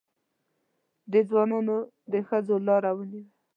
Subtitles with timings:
[1.11, 1.77] دې ځوانانو
[2.11, 3.29] د ښځو لاره ونیوه.